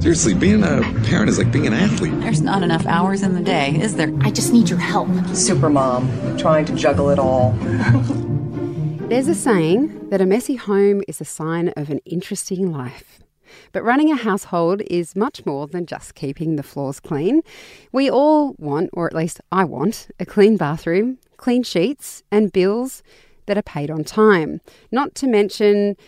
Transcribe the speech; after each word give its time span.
Seriously, 0.00 0.32
being 0.32 0.64
a 0.64 0.80
parent 1.04 1.28
is 1.28 1.36
like 1.36 1.52
being 1.52 1.66
an 1.66 1.74
athlete. 1.74 2.18
There's 2.20 2.40
not 2.40 2.62
enough 2.62 2.86
hours 2.86 3.22
in 3.22 3.34
the 3.34 3.42
day, 3.42 3.78
is 3.78 3.96
there? 3.96 4.10
I 4.22 4.30
just 4.30 4.50
need 4.50 4.70
your 4.70 4.78
help. 4.78 5.08
Supermom, 5.08 6.38
trying 6.38 6.64
to 6.64 6.74
juggle 6.74 7.10
it 7.10 7.18
all. 7.18 7.52
There's 9.10 9.28
a 9.28 9.34
saying 9.34 10.08
that 10.08 10.22
a 10.22 10.26
messy 10.26 10.56
home 10.56 11.02
is 11.06 11.20
a 11.20 11.26
sign 11.26 11.68
of 11.76 11.90
an 11.90 11.98
interesting 12.06 12.72
life. 12.72 13.20
But 13.72 13.84
running 13.84 14.10
a 14.10 14.16
household 14.16 14.80
is 14.86 15.14
much 15.14 15.44
more 15.44 15.66
than 15.66 15.84
just 15.84 16.14
keeping 16.14 16.56
the 16.56 16.62
floors 16.62 16.98
clean. 16.98 17.42
We 17.92 18.08
all 18.08 18.54
want, 18.56 18.88
or 18.94 19.06
at 19.06 19.14
least 19.14 19.42
I 19.52 19.64
want, 19.64 20.08
a 20.18 20.24
clean 20.24 20.56
bathroom, 20.56 21.18
clean 21.36 21.62
sheets, 21.62 22.22
and 22.30 22.50
bills 22.50 23.02
that 23.44 23.58
are 23.58 23.62
paid 23.62 23.90
on 23.90 24.04
time. 24.04 24.62
Not 24.90 25.14
to 25.16 25.26
mention 25.26 25.98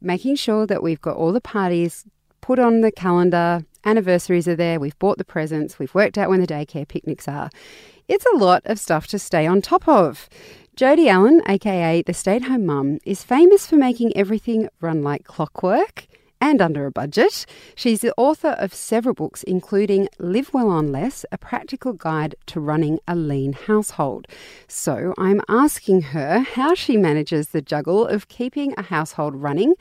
making 0.00 0.36
sure 0.36 0.68
that 0.68 0.84
we've 0.84 1.00
got 1.00 1.16
all 1.16 1.32
the 1.32 1.40
parties 1.40 2.06
put 2.40 2.58
on 2.58 2.80
the 2.80 2.92
calendar, 2.92 3.64
anniversaries 3.84 4.48
are 4.48 4.56
there, 4.56 4.80
we've 4.80 4.98
bought 4.98 5.18
the 5.18 5.24
presents, 5.24 5.78
we've 5.78 5.94
worked 5.94 6.18
out 6.18 6.30
when 6.30 6.40
the 6.40 6.46
daycare 6.46 6.86
picnics 6.86 7.28
are. 7.28 7.50
It's 8.08 8.26
a 8.26 8.36
lot 8.36 8.62
of 8.64 8.78
stuff 8.78 9.06
to 9.08 9.18
stay 9.18 9.46
on 9.46 9.62
top 9.62 9.86
of. 9.86 10.28
Jody 10.76 11.08
Allen, 11.08 11.42
aka 11.46 12.02
the 12.02 12.14
stay 12.14 12.36
at 12.36 12.44
home 12.44 12.66
mum, 12.66 12.98
is 13.04 13.22
famous 13.22 13.66
for 13.66 13.76
making 13.76 14.16
everything 14.16 14.68
run 14.80 15.02
like 15.02 15.24
clockwork 15.24 16.06
and 16.40 16.62
under 16.62 16.86
a 16.86 16.90
budget. 16.90 17.44
She's 17.74 18.00
the 18.00 18.14
author 18.16 18.56
of 18.58 18.72
several 18.72 19.14
books, 19.14 19.42
including 19.42 20.08
Live 20.18 20.54
Well 20.54 20.70
on 20.70 20.90
Less, 20.90 21.26
a 21.30 21.38
practical 21.38 21.92
guide 21.92 22.34
to 22.46 22.60
running 22.60 22.98
a 23.06 23.14
lean 23.14 23.52
household. 23.52 24.26
So 24.66 25.12
I'm 25.18 25.42
asking 25.48 26.02
her 26.02 26.40
how 26.40 26.74
she 26.74 26.96
manages 26.96 27.48
the 27.48 27.60
juggle 27.60 28.06
of 28.06 28.28
keeping 28.28 28.72
a 28.76 28.82
household 28.82 29.36
running 29.36 29.74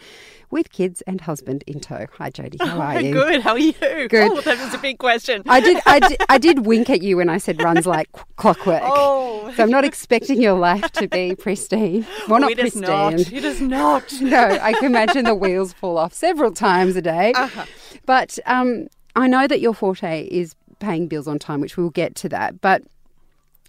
with 0.52 0.72
kids 0.72 1.02
and 1.02 1.22
husband 1.22 1.64
in 1.68 1.80
tow. 1.80 2.06
Hi, 2.18 2.30
Jody. 2.30 2.58
How 2.60 2.80
are 2.80 3.02
you? 3.02 3.14
Good. 3.14 3.42
How 3.42 3.52
are 3.52 3.60
you? 3.60 3.74
Good. 3.74 4.32
Oh, 4.32 4.42
that 4.42 4.60
was 4.60 4.74
a 4.74 4.78
big 4.78 4.98
question. 4.98 5.44
I 5.48 5.60
did, 5.60 5.78
I 5.86 6.00
did, 6.00 6.22
I 6.30 6.38
did 6.38 6.66
wink 6.66 6.90
at 6.90 7.02
you 7.02 7.18
when 7.18 7.30
I 7.30 7.38
said 7.38 7.62
runs 7.62 7.86
like 7.86 8.10
clockwork. 8.36 8.82
Oh. 8.84 9.52
So 9.56 9.64
I'm 9.64 9.70
not 9.70 9.84
expecting 9.86 10.42
your 10.42 10.54
life 10.54 10.92
to 10.94 11.08
be 11.08 11.36
pristine. 11.36 12.06
Well, 12.28 12.40
not 12.42 12.52
it 12.52 12.60
is 12.60 12.74
pristine. 12.74 12.82
not. 12.82 13.14
It 13.14 13.44
is 13.46 13.62
not. 13.62 14.14
No, 14.22 14.38
I 14.62 14.74
can 14.74 14.86
imagine 14.86 15.26
the 15.26 15.34
wheels 15.34 15.74
fall 15.74 15.98
off 15.98 16.14
several 16.14 16.52
times 16.52 16.96
a 16.96 17.02
day. 17.02 17.34
Uh-huh. 17.34 17.66
But 18.06 18.38
um, 18.46 18.88
I 19.16 19.28
know 19.28 19.48
that 19.48 19.60
your 19.60 19.74
forte 19.74 20.28
is 20.28 20.56
paying 20.80 21.08
bills 21.08 21.28
on 21.28 21.40
time, 21.40 21.62
which 21.62 21.78
we'll 21.78 21.90
get 21.90 22.16
to 22.16 22.30
that. 22.30 22.62
But 22.62 22.84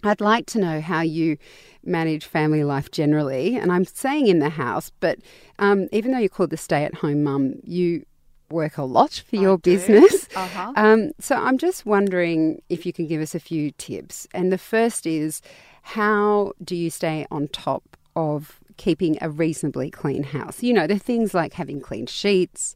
I'd 0.03 0.21
like 0.21 0.45
to 0.47 0.59
know 0.59 0.81
how 0.81 1.01
you 1.01 1.37
manage 1.83 2.25
family 2.25 2.63
life 2.63 2.91
generally. 2.91 3.55
And 3.55 3.71
I'm 3.71 3.85
saying 3.85 4.27
in 4.27 4.39
the 4.39 4.49
house, 4.49 4.91
but 4.99 5.19
um, 5.59 5.87
even 5.91 6.11
though 6.11 6.19
you're 6.19 6.29
called 6.29 6.51
the 6.51 6.57
stay 6.57 6.83
at 6.83 6.95
home 6.95 7.23
mum, 7.23 7.55
you 7.63 8.05
work 8.49 8.77
a 8.77 8.83
lot 8.83 9.23
for 9.27 9.35
your 9.37 9.57
business. 9.57 10.27
Uh-huh. 10.41 10.71
Um, 10.75 11.11
so 11.19 11.35
I'm 11.35 11.57
just 11.57 11.85
wondering 11.85 12.61
if 12.69 12.85
you 12.85 12.93
can 12.93 13.05
give 13.05 13.21
us 13.21 13.35
a 13.35 13.39
few 13.39 13.71
tips. 13.71 14.27
And 14.33 14.51
the 14.51 14.57
first 14.57 15.05
is 15.05 15.41
how 15.81 16.53
do 16.63 16.75
you 16.75 16.89
stay 16.89 17.25
on 17.29 17.47
top 17.49 17.97
of 18.15 18.59
keeping 18.77 19.17
a 19.21 19.29
reasonably 19.29 19.91
clean 19.91 20.23
house? 20.23 20.63
You 20.63 20.73
know, 20.73 20.87
the 20.87 20.97
things 20.97 21.33
like 21.33 21.53
having 21.53 21.81
clean 21.81 22.05
sheets, 22.05 22.75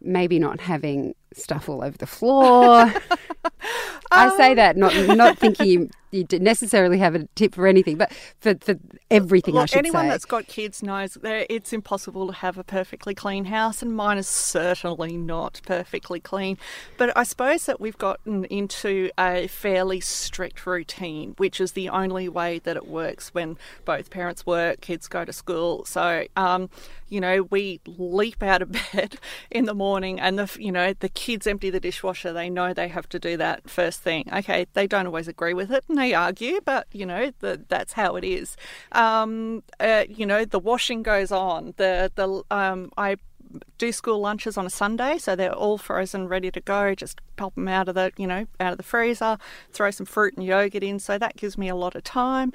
maybe 0.00 0.38
not 0.38 0.60
having 0.60 1.14
stuff 1.36 1.68
all 1.68 1.82
over 1.82 1.96
the 1.96 2.06
floor. 2.06 2.92
I 4.12 4.36
say 4.36 4.54
that 4.54 4.76
not 4.76 4.94
not 5.16 5.38
thinking 5.38 5.66
you, 5.66 5.90
you 6.10 6.26
necessarily 6.38 6.98
have 6.98 7.14
a 7.14 7.26
tip 7.34 7.54
for 7.54 7.66
anything, 7.66 7.96
but 7.96 8.12
for, 8.40 8.54
for 8.60 8.76
everything 9.10 9.56
I 9.56 9.60
Look, 9.60 9.70
should 9.70 9.78
anyone 9.78 10.04
say. 10.04 10.08
that's 10.10 10.26
got 10.26 10.46
kids 10.46 10.82
knows 10.82 11.14
that 11.14 11.46
it's 11.48 11.72
impossible 11.72 12.26
to 12.26 12.34
have 12.34 12.58
a 12.58 12.64
perfectly 12.64 13.14
clean 13.14 13.46
house, 13.46 13.82
and 13.82 13.96
mine 13.96 14.18
is 14.18 14.28
certainly 14.28 15.16
not 15.16 15.62
perfectly 15.64 16.20
clean. 16.20 16.58
But 16.98 17.16
I 17.16 17.22
suppose 17.22 17.64
that 17.66 17.80
we've 17.80 17.96
gotten 17.96 18.44
into 18.46 19.10
a 19.18 19.46
fairly 19.46 20.00
strict 20.00 20.66
routine, 20.66 21.34
which 21.38 21.60
is 21.60 21.72
the 21.72 21.88
only 21.88 22.28
way 22.28 22.58
that 22.60 22.76
it 22.76 22.86
works 22.86 23.32
when 23.32 23.56
both 23.86 24.10
parents 24.10 24.44
work, 24.44 24.82
kids 24.82 25.08
go 25.08 25.24
to 25.24 25.32
school. 25.32 25.86
So, 25.86 26.26
um, 26.36 26.68
you 27.08 27.20
know, 27.20 27.44
we 27.44 27.80
leap 27.86 28.42
out 28.42 28.60
of 28.60 28.72
bed 28.92 29.16
in 29.50 29.64
the 29.64 29.74
morning, 29.74 30.20
and 30.20 30.38
the 30.38 30.50
you 30.60 30.72
know 30.72 30.92
the 30.92 31.08
kids 31.22 31.46
empty 31.46 31.70
the 31.70 31.78
dishwasher. 31.78 32.32
They 32.32 32.50
know 32.50 32.74
they 32.74 32.88
have 32.88 33.08
to 33.10 33.18
do 33.20 33.36
that 33.36 33.70
first 33.70 34.00
thing. 34.00 34.28
Okay, 34.32 34.66
they 34.72 34.88
don't 34.88 35.06
always 35.06 35.28
agree 35.28 35.54
with 35.54 35.70
it, 35.70 35.84
and 35.88 35.96
they 35.96 36.14
argue, 36.14 36.60
but 36.64 36.88
you 36.90 37.06
know 37.06 37.30
the, 37.38 37.64
that's 37.68 37.92
how 37.92 38.16
it 38.16 38.24
is. 38.24 38.56
Um, 38.90 39.62
uh, 39.78 40.02
you 40.08 40.26
know, 40.26 40.44
the 40.44 40.58
washing 40.58 41.04
goes 41.04 41.30
on. 41.30 41.74
The 41.76 42.10
the 42.16 42.42
um, 42.50 42.90
I 42.96 43.18
do 43.78 43.92
school 43.92 44.18
lunches 44.18 44.56
on 44.56 44.66
a 44.66 44.70
Sunday, 44.70 45.16
so 45.16 45.36
they're 45.36 45.54
all 45.54 45.78
frozen, 45.78 46.26
ready 46.26 46.50
to 46.50 46.60
go. 46.60 46.92
Just 46.92 47.20
pop 47.36 47.54
them 47.54 47.68
out 47.68 47.88
of 47.88 47.94
the, 47.94 48.10
you 48.16 48.26
know, 48.26 48.46
out 48.58 48.72
of 48.72 48.76
the 48.76 48.82
freezer. 48.82 49.38
Throw 49.72 49.92
some 49.92 50.06
fruit 50.06 50.34
and 50.36 50.44
yogurt 50.44 50.82
in, 50.82 50.98
so 50.98 51.18
that 51.18 51.36
gives 51.36 51.56
me 51.56 51.68
a 51.68 51.76
lot 51.76 51.94
of 51.94 52.02
time. 52.02 52.52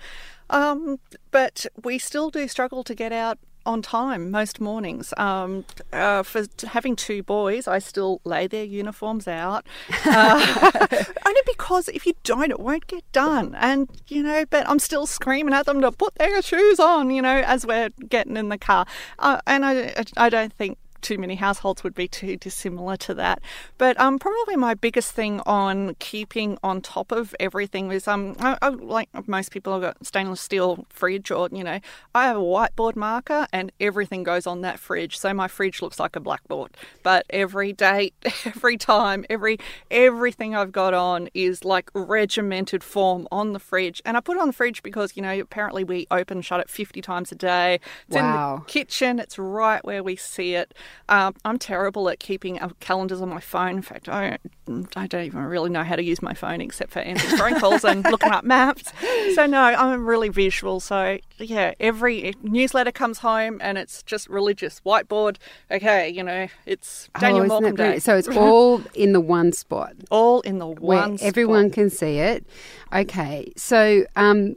Um, 0.50 1.00
but 1.32 1.66
we 1.86 2.00
still 2.00 2.30
do 2.30 2.50
struggle 2.50 2.84
to 2.84 2.96
get 2.96 3.14
out 3.14 3.38
on 3.68 3.82
time 3.82 4.32
most 4.32 4.60
mornings. 4.62 5.14
Um, 5.18 5.66
uh, 5.94 6.24
for 6.24 6.46
having 6.66 6.96
two 6.96 7.22
boys, 7.22 7.68
I 7.68 7.80
still 7.80 8.22
lay 8.24 8.48
their 8.48 8.64
uniforms 8.64 9.28
out. 9.28 9.66
Uh, 10.10 11.04
only 11.26 11.42
because 11.46 11.90
if 11.90 12.06
you 12.06 12.14
don't, 12.24 12.50
it 12.50 12.60
won't 12.60 12.88
get 12.88 13.04
done. 13.12 13.54
And, 13.56 13.90
you 14.08 14.24
know, 14.24 14.46
but 14.50 14.68
I'm 14.70 14.80
still 14.80 15.06
screaming 15.06 15.54
at 15.54 15.66
them 15.66 15.82
to 15.82 15.92
put 15.92 16.16
their 16.16 16.42
shoes 16.42 16.80
on, 16.80 17.10
you 17.10 17.22
know, 17.22 17.44
as 17.46 17.66
we're 17.66 17.90
getting 18.08 18.38
in 18.38 18.50
the 18.50 18.58
car. 18.58 18.86
Uh, 19.20 19.40
and 19.46 19.66
I, 19.66 20.06
I 20.16 20.30
don't 20.30 20.54
think 20.54 20.78
too 21.02 21.18
many 21.18 21.36
households 21.36 21.84
would 21.84 21.96
be 21.96 22.08
too 22.08 22.36
dissimilar 22.38 22.98
to 22.98 23.14
that. 23.16 23.42
But 23.78 24.00
um, 24.00 24.20
probably 24.20 24.56
my 24.56 24.74
biggest 24.74 25.12
thing 25.12 25.42
on 25.46 25.96
keeping 26.00 26.58
on 26.64 26.82
top 26.82 27.12
of 27.12 27.36
everything 27.40 27.92
is 27.92 28.08
um, 28.08 28.36
I, 28.40 28.58
I, 28.62 28.70
like 28.70 29.10
most 29.28 29.52
people, 29.52 29.74
I've 29.74 29.82
got 29.82 30.06
stainless 30.06 30.42
steel 30.42 30.86
fridge, 30.90 31.32
or 31.32 31.50
you 31.52 31.64
know, 31.64 31.80
I 32.16 32.26
have 32.28 32.38
a 32.38 32.40
whiteboard 32.40 32.96
marker, 32.96 33.48
and 33.52 33.72
everything 33.80 34.24
goes 34.24 34.48
on 34.48 34.62
that 34.62 34.80
fridge. 34.80 35.18
So 35.18 35.34
my 35.34 35.48
fridge 35.48 35.82
looks 35.82 36.00
like 36.00 36.16
a 36.16 36.20
blackboard. 36.20 36.72
But 37.04 37.26
every 37.30 37.74
date, 37.74 38.14
every 38.46 38.78
time, 38.78 39.26
every 39.30 39.58
everything 39.92 40.56
I've 40.56 40.72
got 40.72 40.94
on 40.94 41.30
is 41.34 41.64
like 41.64 41.90
regimented 41.94 42.84
form 42.84 43.28
on 43.32 43.54
the 43.54 43.60
fridge, 43.60 44.02
and 44.06 44.18
I 44.18 44.20
put 44.20 44.38
it 44.38 44.42
on 44.42 44.48
the 44.48 44.54
fridge 44.54 44.84
because 44.84 45.16
you 45.16 45.22
know 45.22 45.40
apparently 45.40 45.84
we 45.84 46.08
open 46.12 46.42
shut 46.42 46.60
it 46.60 46.70
fifty 46.70 47.02
times 47.02 47.32
a 47.32 47.36
day. 47.36 47.80
It's 48.08 48.16
in 48.16 48.24
Wow. 48.24 48.64
the 48.66 48.72
kitchen. 48.72 49.20
It's 49.20 49.38
right 49.40 49.84
where 49.84 50.04
we 50.04 50.16
see 50.16 50.56
it. 50.56 50.74
Um, 51.10 51.34
I'm 51.46 51.58
terrible 51.58 52.10
at 52.10 52.20
keeping 52.20 52.60
calendars 52.80 53.22
on 53.22 53.30
my 53.30 53.40
phone. 53.40 53.78
In 53.78 53.82
fact, 53.82 54.10
I 54.10 54.38
don't, 54.66 54.98
I 54.98 55.08
don't 55.08 55.24
even 55.24 55.44
really 55.44 55.70
know 55.70 55.84
how 55.84 55.96
to 55.96 56.04
use 56.04 56.22
my 56.22 56.34
phone 56.34 56.62
except 56.62 56.92
for 56.92 57.00
answering 57.00 57.38
phone 57.38 57.60
calls 57.60 57.86
and 57.86 58.04
looking 58.06 58.32
up 58.32 58.44
maps. 58.44 58.92
So 59.34 59.46
no, 59.46 59.62
I'm 59.62 60.06
really 60.06 60.30
visual. 60.30 60.80
So 60.80 61.20
yeah, 61.38 61.74
every 61.80 62.34
newsletter 62.42 62.92
comes 62.92 63.20
home 63.20 63.60
and 63.62 63.78
it's 63.78 64.04
just 64.04 64.28
religious 64.30 64.82
whiteboard. 64.86 65.38
Okay, 65.72 66.10
you 66.10 66.24
know, 66.24 66.48
it's 66.66 67.10
Daniel 67.20 67.46
oh, 67.46 67.48
Malcolm 67.48 67.76
Day. 67.76 68.00
So 68.00 68.18
it's 68.18 68.28
all 68.38 68.82
in 68.94 69.14
the 69.14 69.22
one 69.22 69.52
spot. 69.54 69.94
all 70.12 70.42
in 70.42 70.60
the 70.60 70.68
where 70.68 71.00
one. 71.00 71.18
everyone 71.22 71.72
can 71.72 71.90
see 71.90 72.18
it. 72.20 72.46
Okay, 72.94 73.52
so 73.56 74.06
um, 74.16 74.56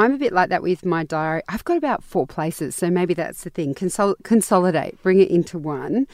I'm 0.00 0.14
a 0.14 0.18
bit 0.18 0.32
like 0.32 0.48
that 0.48 0.62
with 0.62 0.86
my 0.86 1.04
diary. 1.04 1.42
I've 1.48 1.64
got 1.64 1.76
about 1.76 2.02
four 2.02 2.26
places, 2.26 2.74
so 2.74 2.88
maybe 2.88 3.12
that's 3.12 3.44
the 3.44 3.50
thing. 3.50 3.74
Consol- 3.74 4.16
consolidate, 4.22 5.00
bring 5.02 5.20
it 5.20 5.28
into 5.28 5.58
one. 5.58 6.06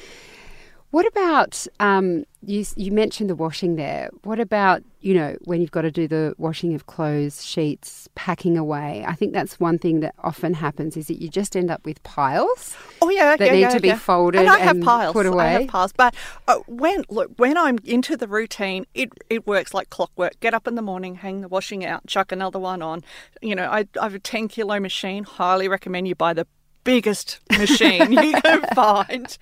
What 0.96 1.06
about 1.08 1.66
um, 1.78 2.24
you? 2.40 2.64
You 2.74 2.90
mentioned 2.90 3.28
the 3.28 3.34
washing 3.34 3.76
there. 3.76 4.08
What 4.22 4.40
about 4.40 4.82
you 5.02 5.12
know 5.12 5.36
when 5.44 5.60
you've 5.60 5.70
got 5.70 5.82
to 5.82 5.90
do 5.90 6.08
the 6.08 6.34
washing 6.38 6.72
of 6.72 6.86
clothes, 6.86 7.44
sheets, 7.44 8.08
packing 8.14 8.56
away? 8.56 9.04
I 9.06 9.14
think 9.14 9.34
that's 9.34 9.60
one 9.60 9.78
thing 9.78 10.00
that 10.00 10.14
often 10.24 10.54
happens 10.54 10.96
is 10.96 11.08
that 11.08 11.20
you 11.20 11.28
just 11.28 11.54
end 11.54 11.70
up 11.70 11.84
with 11.84 12.02
piles. 12.02 12.74
Oh 13.02 13.10
yeah, 13.10 13.36
that 13.36 13.44
yeah, 13.44 13.52
need 13.52 13.60
yeah, 13.60 13.68
to 13.74 13.80
be 13.80 13.88
yeah. 13.88 13.98
folded 13.98 14.40
and 14.40 14.48
I 14.48 14.58
have 14.58 14.76
and 14.76 14.84
piles. 14.86 15.12
put 15.12 15.26
I 15.26 15.48
have 15.48 15.68
piles, 15.68 15.92
but 15.92 16.14
uh, 16.48 16.60
when 16.66 17.04
look 17.10 17.30
when 17.36 17.58
I'm 17.58 17.76
into 17.84 18.16
the 18.16 18.26
routine, 18.26 18.86
it 18.94 19.10
it 19.28 19.46
works 19.46 19.74
like 19.74 19.90
clockwork. 19.90 20.40
Get 20.40 20.54
up 20.54 20.66
in 20.66 20.76
the 20.76 20.82
morning, 20.82 21.16
hang 21.16 21.42
the 21.42 21.48
washing 21.48 21.84
out, 21.84 22.06
chuck 22.06 22.32
another 22.32 22.58
one 22.58 22.80
on. 22.80 23.04
You 23.42 23.54
know, 23.54 23.68
I, 23.70 23.86
I 24.00 24.04
have 24.04 24.14
a 24.14 24.18
ten 24.18 24.48
kilo 24.48 24.80
machine. 24.80 25.24
Highly 25.24 25.68
recommend 25.68 26.08
you 26.08 26.14
buy 26.14 26.32
the 26.32 26.46
biggest 26.86 27.40
machine 27.50 28.12
you 28.12 28.32
can 28.44 28.62
find. 28.74 29.36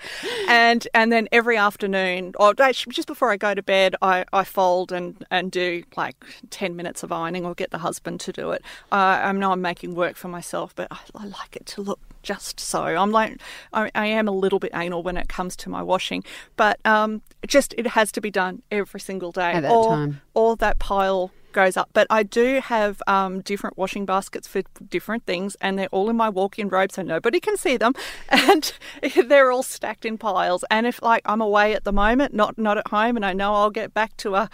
And 0.48 0.88
and 0.94 1.12
then 1.12 1.28
every 1.30 1.56
afternoon, 1.56 2.32
or 2.40 2.54
actually 2.58 2.94
just 2.94 3.06
before 3.06 3.30
I 3.30 3.36
go 3.36 3.54
to 3.54 3.62
bed, 3.62 3.94
I, 4.02 4.24
I 4.32 4.42
fold 4.42 4.90
and, 4.90 5.24
and 5.30 5.52
do 5.52 5.84
like 5.96 6.16
10 6.50 6.74
minutes 6.74 7.02
of 7.04 7.12
ironing 7.12 7.44
or 7.44 7.54
get 7.54 7.70
the 7.70 7.78
husband 7.78 8.18
to 8.20 8.32
do 8.32 8.50
it. 8.50 8.62
Uh, 8.90 9.20
I 9.22 9.32
know 9.32 9.52
I'm 9.52 9.62
making 9.62 9.94
work 9.94 10.16
for 10.16 10.28
myself, 10.28 10.74
but 10.74 10.88
I, 10.90 10.98
I 11.14 11.26
like 11.26 11.54
it 11.54 11.66
to 11.66 11.82
look 11.82 12.00
just 12.22 12.58
so. 12.58 12.82
I'm 12.82 13.12
like, 13.12 13.38
I, 13.72 13.90
I, 13.94 14.06
am 14.06 14.26
a 14.26 14.32
little 14.32 14.58
bit 14.58 14.70
anal 14.74 15.02
when 15.02 15.18
it 15.18 15.28
comes 15.28 15.54
to 15.56 15.68
my 15.68 15.82
washing, 15.82 16.24
but 16.56 16.80
um, 16.86 17.20
just 17.46 17.74
it 17.76 17.88
has 17.88 18.10
to 18.12 18.20
be 18.22 18.30
done 18.30 18.62
every 18.70 19.00
single 19.00 19.30
day. 19.30 19.52
At 19.52 19.60
that 19.60 19.70
or, 19.70 19.88
time. 19.90 20.22
or 20.32 20.56
that 20.56 20.78
pile 20.78 21.30
goes 21.54 21.78
up. 21.78 21.88
But 21.94 22.06
I 22.10 22.22
do 22.22 22.60
have 22.60 23.02
um, 23.06 23.40
different 23.40 23.78
washing 23.78 24.04
baskets 24.04 24.46
for 24.46 24.60
different 24.90 25.24
things, 25.24 25.56
and 25.62 25.78
they're 25.78 25.88
all 25.90 26.10
in 26.10 26.16
my 26.16 26.28
walk-in 26.28 26.68
robe, 26.68 26.92
so 26.92 27.00
nobody 27.00 27.40
can 27.40 27.56
see 27.56 27.78
them, 27.78 27.94
and 28.28 28.74
they're 29.26 29.50
all 29.50 29.62
stacked 29.62 30.04
in 30.04 30.18
piles. 30.18 30.64
And 30.70 30.86
if 30.86 31.00
like 31.02 31.22
I'm 31.24 31.40
away 31.40 31.72
at 31.74 31.84
the 31.84 31.92
moment, 31.92 32.34
not 32.34 32.58
not 32.58 32.76
at 32.76 32.88
home, 32.88 33.16
and 33.16 33.24
I 33.24 33.32
know 33.32 33.54
I'll 33.54 33.70
get 33.70 33.94
back 33.94 34.14
to 34.18 34.34
a 34.34 34.50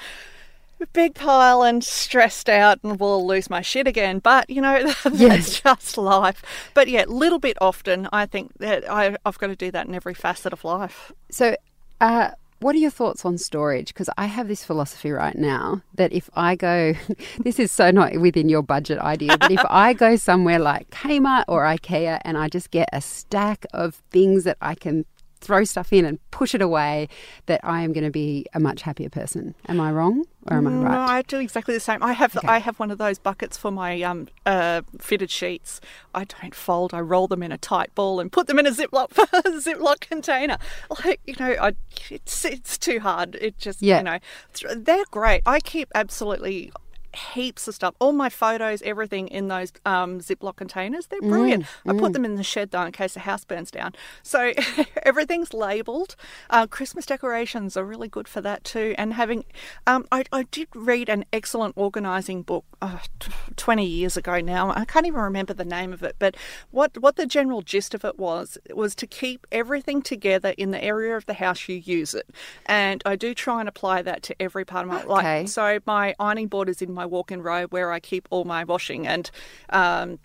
big 0.94 1.14
pile 1.14 1.62
and 1.62 1.84
stressed 1.84 2.48
out 2.48 2.78
and 2.82 2.98
will 2.98 3.26
lose 3.26 3.50
my 3.50 3.60
shit 3.60 3.86
again. 3.86 4.18
But 4.18 4.48
you 4.48 4.62
know, 4.62 4.82
that's 5.04 5.20
Yes. 5.20 5.60
just 5.60 5.98
life. 5.98 6.42
But 6.74 6.88
yeah, 6.88 7.04
little 7.06 7.38
bit 7.38 7.58
often. 7.60 8.08
I 8.12 8.24
think 8.26 8.52
that 8.60 8.90
I, 8.90 9.16
I've 9.26 9.38
got 9.38 9.48
to 9.48 9.56
do 9.56 9.70
that 9.72 9.86
in 9.86 9.94
every 9.94 10.14
facet 10.14 10.52
of 10.54 10.64
life. 10.64 11.12
So, 11.30 11.54
uh, 12.00 12.30
what 12.60 12.74
are 12.74 12.78
your 12.78 12.90
thoughts 12.90 13.24
on 13.24 13.38
storage? 13.38 13.88
Because 13.88 14.10
I 14.16 14.26
have 14.26 14.48
this 14.48 14.64
philosophy 14.64 15.10
right 15.10 15.36
now 15.36 15.82
that 15.94 16.12
if 16.12 16.28
I 16.34 16.56
go, 16.56 16.94
this 17.40 17.58
is 17.58 17.72
so 17.72 17.90
not 17.90 18.18
within 18.18 18.48
your 18.48 18.62
budget 18.62 18.98
idea, 18.98 19.36
but 19.38 19.50
if 19.50 19.64
I 19.68 19.92
go 19.92 20.16
somewhere 20.16 20.58
like 20.58 20.90
Kmart 20.90 21.44
or 21.48 21.64
IKEA 21.64 22.20
and 22.22 22.36
I 22.36 22.48
just 22.48 22.70
get 22.70 22.88
a 22.92 23.00
stack 23.00 23.66
of 23.72 24.02
things 24.10 24.44
that 24.44 24.58
I 24.60 24.74
can 24.74 25.06
throw 25.40 25.64
stuff 25.64 25.92
in 25.92 26.04
and 26.04 26.18
push 26.30 26.54
it 26.54 26.62
away, 26.62 27.08
that 27.46 27.60
I 27.64 27.82
am 27.82 27.92
going 27.92 28.04
to 28.04 28.10
be 28.10 28.46
a 28.54 28.60
much 28.60 28.82
happier 28.82 29.08
person. 29.08 29.54
Am 29.68 29.80
I 29.80 29.90
wrong 29.90 30.24
or 30.46 30.58
am 30.58 30.66
I 30.66 30.70
No, 30.70 30.82
right? 30.82 31.08
I 31.18 31.22
do 31.22 31.38
exactly 31.38 31.74
the 31.74 31.80
same. 31.80 32.02
I 32.02 32.12
have 32.12 32.36
I 32.44 32.58
have 32.58 32.78
one 32.78 32.90
of 32.90 32.98
those 32.98 33.18
buckets 33.18 33.56
for 33.56 33.70
my 33.70 34.02
um, 34.02 34.28
uh, 34.46 34.82
fitted 34.98 35.30
sheets. 35.30 35.80
I 36.14 36.24
don't 36.24 36.54
fold. 36.54 36.92
I 36.94 37.00
roll 37.00 37.26
them 37.26 37.42
in 37.42 37.52
a 37.52 37.58
tight 37.58 37.94
ball 37.94 38.20
and 38.20 38.30
put 38.30 38.46
them 38.46 38.58
in 38.58 38.66
a 38.66 38.70
Ziploc 38.70 39.08
Ziploc 39.62 40.00
container. 40.00 40.58
Like 41.04 41.20
you 41.26 41.34
know, 41.38 41.56
I, 41.60 41.72
it's 42.10 42.44
it's 42.44 42.76
too 42.78 43.00
hard. 43.00 43.36
It 43.40 43.58
just 43.58 43.80
Yeah. 43.82 43.98
you 43.98 44.04
know, 44.04 44.18
th- 44.54 44.78
they're 44.78 45.04
great. 45.10 45.42
I 45.46 45.60
keep 45.60 45.88
absolutely 45.94 46.72
heaps 47.14 47.66
of 47.68 47.74
stuff. 47.74 47.94
All 47.98 48.12
my 48.12 48.28
photos, 48.28 48.82
everything 48.82 49.28
in 49.28 49.48
those 49.48 49.72
um, 49.84 50.20
Ziploc 50.20 50.56
containers. 50.56 51.06
They're 51.06 51.20
brilliant. 51.20 51.66
I 51.86 51.92
put 51.92 52.12
them 52.12 52.24
in 52.24 52.36
the 52.36 52.42
shed 52.42 52.70
though 52.70 52.82
in 52.82 52.92
case 52.92 53.14
the 53.14 53.20
house 53.20 53.44
burns 53.44 53.70
down. 53.70 53.94
So 54.22 54.52
everything's 55.02 55.52
labelled. 55.52 56.16
Uh, 56.50 56.66
Christmas 56.66 57.06
decorations 57.06 57.76
are 57.76 57.84
really 57.84 58.08
good 58.08 58.28
for 58.28 58.40
that 58.40 58.64
too. 58.64 58.94
And 58.98 59.14
having, 59.14 59.44
um, 59.86 60.06
I, 60.12 60.24
I 60.32 60.44
did 60.44 60.68
read 60.74 61.08
an 61.08 61.24
excellent 61.32 61.74
organising 61.76 62.42
book 62.42 62.64
uh, 62.82 62.98
t- 63.18 63.32
20 63.56 63.84
years 63.84 64.16
ago 64.16 64.40
now. 64.40 64.70
I 64.70 64.84
can't 64.84 65.06
even 65.06 65.20
remember 65.20 65.52
the 65.54 65.64
name 65.64 65.92
of 65.92 66.02
it, 66.02 66.16
but 66.18 66.36
what, 66.70 66.96
what 66.98 67.16
the 67.16 67.26
general 67.26 67.62
gist 67.62 67.94
of 67.94 68.04
it 68.04 68.18
was 68.18 68.56
was 68.74 68.94
to 68.96 69.06
keep 69.06 69.46
everything 69.52 70.02
together 70.02 70.54
in 70.56 70.70
the 70.70 70.82
area 70.82 71.16
of 71.16 71.26
the 71.26 71.34
house 71.34 71.68
you 71.68 71.76
use 71.76 72.14
it. 72.14 72.28
And 72.66 73.02
I 73.04 73.16
do 73.16 73.34
try 73.34 73.60
and 73.60 73.68
apply 73.68 74.02
that 74.02 74.22
to 74.24 74.36
every 74.40 74.64
part 74.64 74.84
of 74.84 74.88
my 74.92 75.00
Okay. 75.00 75.08
life. 75.40 75.48
So 75.48 75.78
my 75.86 76.14
ironing 76.20 76.46
board 76.48 76.68
is 76.68 76.82
in 76.82 76.92
my 77.00 77.06
walk-in 77.06 77.40
robe 77.42 77.72
where 77.72 77.90
I 77.90 78.00
keep 78.00 78.28
all 78.30 78.44
my 78.44 78.64
washing 78.64 79.06
and. 79.06 79.30
Um, 79.70 80.18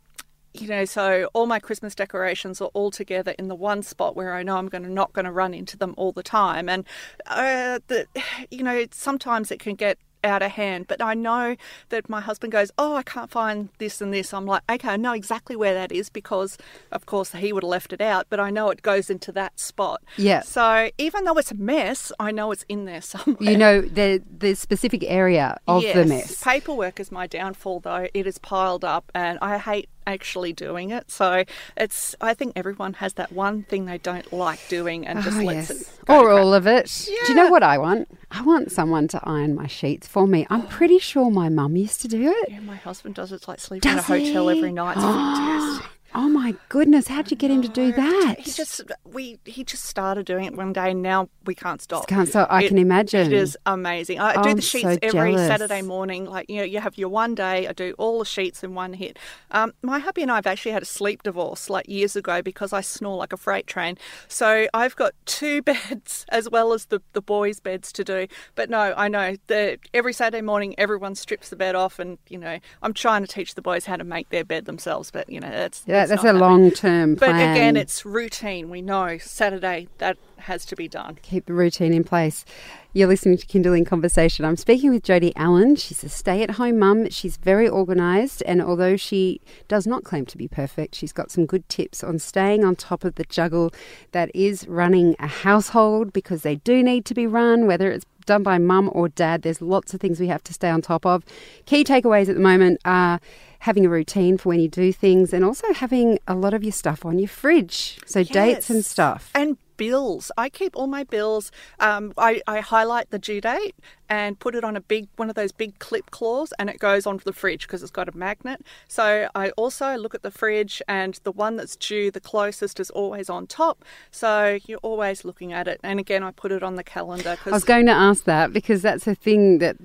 you 0.54 0.70
know, 0.70 0.86
so 0.86 1.28
all 1.34 1.48
my 1.48 1.60
Christmas 1.60 1.94
decorations 1.94 2.62
are 2.62 2.70
all 2.74 2.90
together 2.90 3.36
in 3.38 3.50
the 3.50 3.56
one 3.56 3.84
spot 3.84 4.16
where 4.16 4.34
I 4.34 4.42
know 4.42 4.56
I'm 4.56 4.70
going 4.70 4.86
to 4.86 4.90
not 4.90 5.12
going 5.12 5.26
to 5.26 5.32
run 5.32 5.54
into 5.54 5.76
them 5.76 5.94
all 5.98 6.14
the 6.14 6.24
time, 6.24 6.70
and 6.70 6.86
uh, 7.26 7.80
the, 7.88 8.08
you 8.50 8.64
know, 8.64 8.86
sometimes 8.92 9.52
it 9.52 9.60
can 9.60 9.76
get 9.76 9.98
out 10.26 10.42
of 10.42 10.52
hand. 10.52 10.88
But 10.88 11.02
I 11.02 11.14
know 11.14 11.56
that 11.90 12.10
my 12.10 12.22
husband 12.22 12.52
goes, 12.52 12.72
"Oh, 12.78 12.96
I 12.96 13.04
can't 13.04 13.32
find 13.32 13.70
this 13.78 14.02
and 14.02 14.14
this." 14.14 14.34
I'm 14.34 14.46
like, 14.46 14.64
"Okay, 14.70 14.90
I 14.90 14.98
know 14.98 15.14
exactly 15.14 15.56
where 15.56 15.74
that 15.74 15.92
is 15.92 16.10
because, 16.10 16.58
of 16.92 17.06
course, 17.06 17.32
he 17.32 17.54
would 17.54 17.64
have 17.64 17.70
left 17.70 17.94
it 17.94 18.02
out, 18.02 18.28
but 18.30 18.40
I 18.40 18.50
know 18.50 18.70
it 18.70 18.82
goes 18.82 19.10
into 19.10 19.32
that 19.34 19.60
spot." 19.60 20.02
Yeah. 20.18 20.42
So 20.42 20.90
even 20.98 21.24
though 21.24 21.38
it's 21.38 21.52
a 21.52 21.56
mess, 21.56 22.12
I 22.20 22.32
know 22.32 22.52
it's 22.52 22.66
in 22.68 22.86
there 22.86 23.02
somewhere. 23.14 23.38
you 23.40 23.58
know, 23.58 23.82
the, 23.82 24.22
the 24.38 24.56
specific 24.56 25.04
area 25.06 25.58
of 25.68 25.84
the 25.84 26.06
mess. 26.06 26.44
Paperwork 26.44 27.00
is 27.00 27.12
my 27.12 27.28
downfall, 27.28 27.80
though. 27.82 28.08
It 28.14 28.28
is 28.28 28.38
piled 28.38 28.84
up, 28.84 29.12
and 29.14 29.38
I 29.42 29.58
hate 29.58 29.90
actually 30.08 30.54
doing 30.54 30.92
it. 30.92 31.12
So 31.12 31.44
it's. 31.78 32.16
I 32.22 32.34
think 32.34 32.54
everyone 32.56 32.94
has 32.94 33.14
that 33.14 33.32
one 33.32 33.64
thing 33.64 33.86
they 33.86 33.98
don't 33.98 34.32
like 34.32 34.60
doing, 34.70 35.06
and 35.06 35.22
just 35.24 35.38
Oh, 35.38 35.44
lets 35.44 35.70
yes. 35.70 35.82
it. 35.82 35.90
Or 36.10 36.32
all 36.32 36.54
of 36.54 36.68
it. 36.68 36.92
Do 37.08 37.32
you 37.32 37.36
know 37.36 37.50
what 37.50 37.64
I 37.64 37.78
want? 37.78 38.08
I 38.32 38.42
want 38.42 38.72
someone 38.72 39.08
to 39.10 39.20
iron 39.24 39.56
my 39.56 39.68
sheets 39.68 40.08
for 40.08 40.28
me. 40.28 40.46
I'm 40.50 40.68
pretty 40.68 41.00
sure 41.00 41.30
my 41.32 41.50
mum 41.50 41.76
used 41.76 42.02
to 42.02 42.08
do 42.08 42.30
it. 42.30 42.50
Yeah, 42.50 42.60
my 42.60 42.76
husband 42.76 43.16
does 43.16 43.32
it. 43.32 43.36
It's 43.36 43.48
like 43.48 43.60
sleeping 43.60 43.92
in 43.92 43.98
a 43.98 44.02
hotel 44.02 44.48
he? 44.50 44.58
every 44.58 44.72
night. 44.72 44.98
It's 44.98 45.06
fantastic. 45.06 45.90
Oh 46.18 46.30
my 46.30 46.56
goodness, 46.70 47.10
how'd 47.10 47.30
you 47.30 47.36
get 47.36 47.52
him 47.52 47.62
to 47.62 47.68
do 47.68 47.92
that? 47.92 48.36
He 48.40 48.50
just 48.52 48.82
we 49.04 49.38
he 49.44 49.66
just 49.66 49.84
started 49.84 50.26
doing 50.26 50.46
it 50.46 50.56
one 50.56 50.72
day, 50.72 50.92
and 50.92 51.02
now 51.02 51.28
we 51.46 51.54
can't 51.54 51.82
stop. 51.82 52.08
Can't 52.08 52.30
so 52.30 52.44
I 52.50 52.64
It- 52.64 52.70
can 52.70 52.78
imagine. 52.78 53.28
It 53.28 53.34
is 53.34 53.58
amazing. 53.66 54.20
I 54.22 54.34
Oh, 54.36 54.44
do 54.44 54.50
I'm 54.50 54.56
the 54.56 54.62
sheets 54.62 54.84
so 54.84 54.98
every. 55.04 55.36
Saturday 55.36 55.82
morning. 55.82 56.24
Like 56.26 56.50
you 56.50 56.56
know, 56.58 56.64
you 56.64 56.80
have 56.80 56.98
your 56.98 57.10
one 57.10 57.36
day. 57.36 57.68
I 57.68 57.74
do 57.74 57.94
all 57.98 58.20
the 58.20 58.26
sheets 58.26 58.64
in 58.64 58.74
one 58.74 58.94
hit. 58.94 59.20
Um, 59.52 59.74
my 59.82 60.00
hubby 60.00 60.22
and 60.22 60.32
I 60.32 60.36
have 60.36 60.48
actually 60.48 60.72
had 60.72 60.84
a 60.84 60.86
sleep 60.86 61.22
divorce 61.24 61.70
like 61.70 61.90
years 61.90 62.16
ago 62.16 62.42
because 62.42 62.72
I 62.72 62.80
snore 62.80 63.18
like 63.18 63.34
a 63.34 63.38
freight 63.38 63.68
train. 63.68 63.98
So 64.30 64.68
I've 64.74 64.96
got 64.96 65.12
two 65.26 65.62
beds 65.70 66.26
as 66.30 66.50
well 66.50 66.72
as 66.72 66.86
the 66.86 67.02
the 67.12 67.22
boys' 67.22 67.60
beds 67.60 67.92
to 67.92 68.06
do. 68.06 68.28
But 68.56 68.70
no, 68.70 68.94
I 68.96 69.10
know 69.10 69.36
that 69.48 69.80
every 69.94 70.14
Saturday 70.14 70.42
morning 70.42 70.76
everyone 70.78 71.16
strips 71.16 71.50
the 71.50 71.58
bed 71.58 71.76
off, 71.76 72.00
and 72.00 72.18
you 72.30 72.38
know 72.38 72.60
I'm 72.82 72.94
trying 72.94 73.22
to 73.22 73.28
teach 73.28 73.56
the 73.56 73.62
boys 73.62 73.84
how 73.86 73.98
to 73.98 74.06
make 74.06 74.30
their 74.30 74.46
bed 74.46 74.64
themselves. 74.64 75.12
But 75.12 75.30
you 75.30 75.42
know 75.42 75.50
that's 75.50 75.84
Yeah, 75.86 76.05
that's 76.10 76.24
a 76.24 76.28
happening. 76.28 76.42
long 76.42 76.72
term 76.72 77.16
But 77.16 77.30
plan. 77.30 77.52
again, 77.56 77.78
it's 77.78 78.06
routine. 78.06 78.70
We 78.70 78.82
know 78.82 79.18
Saturday 79.18 79.88
that 80.00 80.18
has 80.38 80.66
to 80.68 80.76
be 80.76 80.88
done. 80.88 81.18
keep 81.24 81.46
the 81.48 81.54
routine 81.54 81.94
in 81.94 82.04
place. 82.04 82.46
You're 82.94 83.08
listening 83.08 83.38
to 83.38 83.46
Kinderling 83.48 83.86
Conversation. 83.86 84.46
I'm 84.46 84.56
speaking 84.56 84.92
with 84.92 85.04
Jody 85.04 85.34
Allen. 85.36 85.76
She's 85.76 86.04
a 86.04 86.10
stay 86.10 86.44
at 86.44 86.52
home 86.52 86.80
mum. 86.80 87.10
She's 87.10 87.36
very 87.36 87.68
organised, 87.68 88.42
and 88.46 88.62
although 88.62 88.96
she 88.96 89.42
does 89.68 89.86
not 89.86 90.04
claim 90.04 90.26
to 90.28 90.38
be 90.38 90.48
perfect, 90.48 90.96
she's 90.96 91.12
got 91.12 91.30
some 91.32 91.46
good 91.46 91.68
tips 91.68 92.04
on 92.04 92.20
staying 92.20 92.64
on 92.64 92.76
top 92.76 93.04
of 93.04 93.16
the 93.16 93.26
juggle 93.26 93.74
that 94.12 94.30
is 94.34 94.68
running 94.68 95.16
a 95.20 95.28
household 95.28 96.14
because 96.14 96.44
they 96.44 96.56
do 96.58 96.82
need 96.84 97.04
to 97.06 97.14
be 97.14 97.28
run, 97.28 97.66
whether 97.68 97.92
it's 97.92 98.06
done 98.26 98.44
by 98.44 98.58
mum 98.58 98.90
or 98.94 99.10
dad. 99.10 99.42
There's 99.42 99.62
lots 99.62 99.94
of 99.94 100.00
things 100.00 100.20
we 100.20 100.28
have 100.28 100.44
to 100.46 100.54
stay 100.54 100.70
on 100.70 100.82
top 100.82 101.06
of. 101.06 101.24
Key 101.66 101.84
takeaways 101.84 102.30
at 102.30 102.36
the 102.36 102.42
moment 102.42 102.80
are 102.86 103.20
having 103.66 103.86
a 103.86 103.90
routine 103.90 104.38
for 104.38 104.50
when 104.50 104.60
you 104.60 104.68
do 104.68 104.94
things 104.94 105.34
and 105.34 105.44
also 105.44 105.74
having 105.74 106.20
a 106.28 106.36
lot 106.36 106.54
of 106.54 106.64
your 106.64 106.72
stuff 106.72 107.04
on 107.04 107.18
your 107.18 107.28
fridge. 107.28 108.00
So 108.06 108.24
dates 108.24 108.70
and 108.70 108.86
stuff. 108.86 109.32
And 109.34 109.58
bills. 109.76 110.32
I 110.38 110.50
keep 110.50 110.76
all 110.76 110.86
my 110.86 111.04
bills. 111.04 111.52
Um, 111.80 112.14
I, 112.16 112.42
I 112.48 112.60
highlight 112.60 113.10
the 113.10 113.20
due 113.20 113.42
date 113.42 113.76
and 114.08 114.40
put 114.40 114.54
it 114.54 114.64
on 114.64 114.78
a 114.78 114.82
big 114.82 115.08
one 115.16 115.30
of 115.30 115.36
those 115.36 115.52
big 115.52 115.80
clip 115.80 116.12
claws, 116.12 116.54
and 116.60 116.70
it 116.70 116.78
goes 116.78 117.08
onto 117.08 117.24
the 117.24 117.34
fridge 117.34 117.66
because 117.66 117.82
it's 117.82 117.92
got 117.92 118.08
a 118.08 118.16
magnet. 118.16 118.62
So 118.88 119.28
I 119.34 119.50
also 119.52 119.96
look 119.96 120.14
at 120.14 120.22
the 120.22 120.32
fridge, 120.32 120.82
and 120.88 121.20
the 121.24 121.32
one 121.32 121.56
that's 121.56 121.76
due 121.76 122.12
the 122.12 122.22
closest 122.22 122.80
is 122.80 122.92
always 122.92 123.30
on 123.32 123.48
top. 123.48 123.84
So 124.12 124.60
you're 124.68 124.80
always 124.84 125.26
looking 125.26 125.54
at 125.54 125.68
it. 125.68 125.80
And 125.84 126.00
again, 126.00 126.24
I 126.24 126.32
put 126.32 126.52
it 126.52 126.62
on 126.62 126.76
the 126.76 126.84
calendar 126.84 127.36
Cause 127.36 127.52
I 127.52 127.56
was 127.56 127.64
going 127.64 127.88
to 127.88 127.92
ask 127.92 128.26
that 128.26 128.54
because 128.54 128.84
that's 128.84 129.08
a 129.08 129.16
thing 129.16 129.58
that 129.58 129.76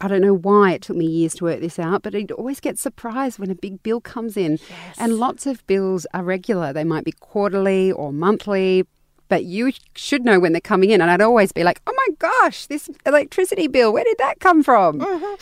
I 0.00 0.08
don't 0.08 0.22
know 0.22 0.34
why 0.34 0.72
it 0.72 0.82
took 0.82 0.96
me 0.96 1.06
years 1.06 1.34
to 1.36 1.44
work 1.44 1.60
this 1.60 1.78
out, 1.78 2.02
but 2.02 2.14
I'd 2.14 2.32
always 2.32 2.58
get 2.60 2.78
surprised 2.78 3.38
when 3.38 3.50
a 3.50 3.54
big 3.54 3.82
bill 3.82 4.00
comes 4.00 4.36
in. 4.36 4.58
And 4.98 5.18
lots 5.18 5.46
of 5.46 5.66
bills 5.66 6.06
are 6.14 6.22
regular. 6.22 6.72
They 6.72 6.84
might 6.84 7.04
be 7.04 7.12
quarterly 7.12 7.92
or 7.92 8.12
monthly, 8.12 8.86
but 9.28 9.44
you 9.44 9.72
should 9.94 10.24
know 10.24 10.40
when 10.40 10.52
they're 10.52 10.60
coming 10.60 10.90
in. 10.90 11.00
And 11.00 11.10
I'd 11.10 11.20
always 11.20 11.52
be 11.52 11.64
like, 11.64 11.80
oh 11.86 11.92
my 11.94 12.14
gosh, 12.18 12.66
this 12.66 12.88
electricity 13.04 13.68
bill, 13.68 13.92
where 13.92 14.04
did 14.04 14.18
that 14.18 14.40
come 14.40 14.62
from? 14.62 15.00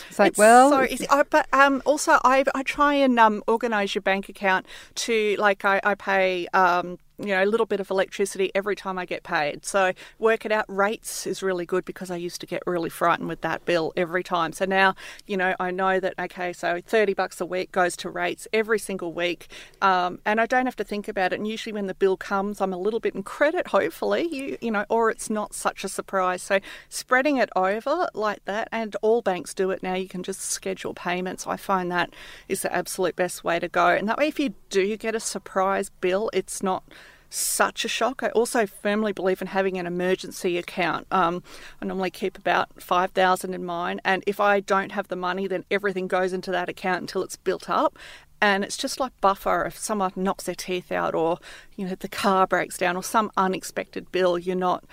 It's 0.08 0.18
like, 0.18 0.30
It's 0.30 0.38
well, 0.38 0.70
so 0.70 0.82
easy. 0.84 1.08
I, 1.08 1.22
but 1.22 1.46
um, 1.52 1.80
also, 1.84 2.18
I 2.24 2.44
I 2.54 2.62
try 2.64 2.94
and 2.94 3.18
um, 3.18 3.42
organise 3.46 3.94
your 3.94 4.02
bank 4.02 4.28
account 4.28 4.66
to 4.96 5.36
like 5.38 5.64
I, 5.64 5.80
I 5.84 5.94
pay 5.94 6.48
um, 6.48 6.98
you 7.18 7.26
know 7.26 7.42
a 7.42 7.46
little 7.46 7.66
bit 7.66 7.80
of 7.80 7.90
electricity 7.90 8.50
every 8.54 8.76
time 8.76 8.98
I 8.98 9.04
get 9.04 9.22
paid. 9.22 9.64
So 9.64 9.92
work 10.18 10.44
it 10.44 10.52
out. 10.52 10.64
Rates 10.68 11.26
is 11.26 11.42
really 11.42 11.66
good 11.66 11.84
because 11.84 12.10
I 12.10 12.16
used 12.16 12.40
to 12.40 12.46
get 12.46 12.62
really 12.66 12.90
frightened 12.90 13.28
with 13.28 13.40
that 13.42 13.64
bill 13.64 13.92
every 13.96 14.22
time. 14.22 14.52
So 14.52 14.64
now 14.64 14.94
you 15.26 15.36
know 15.36 15.54
I 15.58 15.70
know 15.70 16.00
that 16.00 16.14
okay, 16.18 16.52
so 16.52 16.80
thirty 16.84 17.14
bucks 17.14 17.40
a 17.40 17.46
week 17.46 17.72
goes 17.72 17.96
to 17.98 18.10
rates 18.10 18.46
every 18.52 18.78
single 18.78 19.12
week, 19.12 19.48
um, 19.82 20.20
and 20.24 20.40
I 20.40 20.46
don't 20.46 20.66
have 20.66 20.76
to 20.76 20.84
think 20.84 21.08
about 21.08 21.32
it. 21.32 21.36
And 21.36 21.48
usually 21.48 21.72
when 21.72 21.86
the 21.86 21.94
bill 21.94 22.16
comes, 22.16 22.60
I'm 22.60 22.72
a 22.72 22.78
little 22.78 23.00
bit 23.00 23.14
in 23.14 23.22
credit. 23.22 23.68
Hopefully, 23.68 24.28
you 24.30 24.58
you 24.60 24.70
know, 24.70 24.84
or 24.88 25.10
it's 25.10 25.28
not 25.30 25.54
such 25.54 25.84
a 25.84 25.88
surprise. 25.88 26.42
So 26.42 26.60
spreading 26.88 27.36
it 27.36 27.50
over 27.56 28.08
like 28.14 28.44
that, 28.44 28.68
and 28.72 28.96
all 29.02 29.22
banks 29.22 29.54
do 29.54 29.70
it 29.70 29.82
now. 29.82 29.94
You 29.94 30.08
can 30.08 30.22
just 30.22 30.40
schedule 30.40 30.94
payments. 30.94 31.46
I 31.46 31.56
find 31.56 31.90
that 31.90 32.10
is 32.48 32.62
the 32.62 32.74
absolute 32.74 33.16
best 33.16 33.44
way 33.44 33.58
to 33.58 33.68
go. 33.68 33.88
And 33.88 34.08
that 34.08 34.18
way, 34.18 34.28
if 34.28 34.38
you 34.38 34.54
do 34.70 34.96
get 34.96 35.14
a 35.14 35.20
surprise 35.20 35.90
bill, 36.00 36.30
it's 36.32 36.62
not 36.62 36.84
such 37.30 37.84
a 37.84 37.88
shock. 37.88 38.22
I 38.22 38.28
also 38.30 38.66
firmly 38.66 39.12
believe 39.12 39.40
in 39.40 39.48
having 39.48 39.78
an 39.78 39.86
emergency 39.86 40.58
account. 40.58 41.06
Um, 41.10 41.42
I 41.80 41.86
normally 41.86 42.10
keep 42.10 42.38
about 42.38 42.82
five 42.82 43.10
thousand 43.12 43.54
in 43.54 43.64
mine, 43.64 44.00
and 44.04 44.22
if 44.26 44.40
I 44.40 44.60
don't 44.60 44.92
have 44.92 45.08
the 45.08 45.16
money, 45.16 45.46
then 45.46 45.64
everything 45.70 46.08
goes 46.08 46.32
into 46.32 46.50
that 46.52 46.68
account 46.68 47.00
until 47.02 47.22
it's 47.22 47.36
built 47.36 47.68
up. 47.68 47.98
And 48.40 48.62
it's 48.62 48.76
just 48.76 49.00
like 49.00 49.20
buffer 49.20 49.64
if 49.64 49.76
someone 49.76 50.12
knocks 50.14 50.44
their 50.44 50.54
teeth 50.54 50.92
out, 50.92 51.14
or 51.14 51.38
you 51.76 51.86
know 51.86 51.94
the 51.94 52.08
car 52.08 52.46
breaks 52.46 52.78
down, 52.78 52.96
or 52.96 53.02
some 53.02 53.30
unexpected 53.36 54.12
bill. 54.12 54.38
You're 54.38 54.56
not 54.56 54.84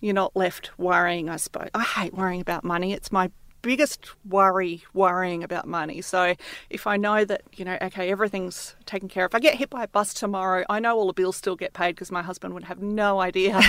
you're 0.00 0.14
not 0.14 0.36
left 0.36 0.78
worrying. 0.78 1.28
I 1.28 1.36
suppose 1.36 1.70
I 1.74 1.82
hate 1.82 2.14
worrying 2.14 2.40
about 2.40 2.62
money. 2.64 2.92
It's 2.92 3.10
my 3.10 3.30
biggest 3.62 4.10
worry 4.28 4.82
worrying 4.94 5.42
about 5.42 5.66
money. 5.66 6.00
So 6.00 6.34
if 6.68 6.86
I 6.86 6.96
know 6.96 7.24
that, 7.24 7.42
you 7.56 7.64
know, 7.64 7.78
okay, 7.82 8.10
everything's 8.10 8.74
taken 8.86 9.08
care 9.08 9.24
of. 9.24 9.30
If 9.30 9.34
I 9.34 9.40
get 9.40 9.54
hit 9.56 9.70
by 9.70 9.84
a 9.84 9.88
bus 9.88 10.14
tomorrow, 10.14 10.64
I 10.68 10.80
know 10.80 10.96
all 10.96 11.06
the 11.06 11.12
bills 11.12 11.36
still 11.36 11.56
get 11.56 11.72
paid 11.72 11.94
because 11.94 12.10
my 12.10 12.22
husband 12.22 12.54
would 12.54 12.64
have 12.64 12.80
no 12.80 13.20
idea. 13.20 13.54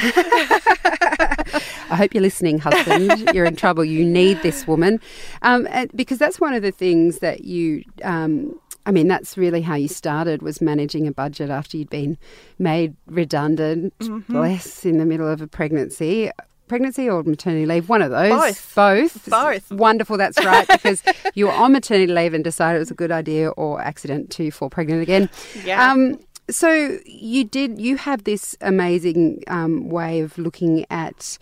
I 1.92 1.96
hope 1.96 2.14
you're 2.14 2.22
listening, 2.22 2.60
husband. 2.60 3.30
you're 3.34 3.46
in 3.46 3.56
trouble. 3.56 3.84
You 3.84 4.06
need 4.06 4.42
this 4.42 4.66
woman. 4.68 5.00
Um, 5.42 5.68
because 5.94 6.18
that's 6.18 6.40
one 6.40 6.54
of 6.54 6.62
the 6.62 6.72
things 6.72 7.20
that 7.20 7.44
you. 7.44 7.84
Um, 8.04 8.60
I 8.84 8.92
mean, 8.92 9.08
that's 9.08 9.38
really 9.38 9.62
how 9.62 9.76
you 9.76 9.88
started 9.88 10.42
was 10.42 10.60
managing 10.60 11.06
a 11.06 11.12
budget 11.12 11.52
after 11.52 11.78
you'd 11.78 11.92
been 11.92 12.18
made 12.58 12.96
redundant, 13.06 13.96
mm-hmm. 14.00 14.34
bless, 14.34 14.86
in 14.86 14.98
the 14.98 15.06
middle 15.06 15.28
of 15.28 15.40
a 15.40 15.46
pregnancy 15.46 16.32
pregnancy 16.72 17.10
or 17.10 17.22
maternity 17.24 17.66
leave? 17.66 17.90
One 17.90 18.02
of 18.02 18.12
those. 18.12 18.30
Both. 18.30 18.76
Both. 18.76 19.30
Both. 19.30 19.72
Wonderful. 19.74 20.16
That's 20.16 20.42
right. 20.46 20.66
Because 20.70 21.04
you 21.36 21.48
were 21.48 21.52
on 21.52 21.74
maternity 21.74 22.10
leave 22.10 22.34
and 22.34 22.46
decided 22.46 22.78
it 22.78 22.80
was 22.80 22.92
a 22.92 22.94
good 22.94 23.12
idea 23.12 23.50
or 23.50 23.82
accident 23.82 24.30
to 24.32 24.52
fall 24.52 24.70
pregnant 24.70 25.02
again. 25.02 25.30
Yeah. 25.66 25.92
Um, 25.92 26.18
so 26.50 26.98
you 27.06 27.44
did. 27.44 27.78
You 27.82 27.98
have 27.98 28.24
this 28.24 28.56
amazing 28.62 29.44
um, 29.48 29.90
way 29.90 30.22
of 30.22 30.38
looking 30.38 30.86
at 30.90 31.38